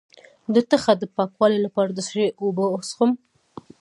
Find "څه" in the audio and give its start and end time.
2.07-2.11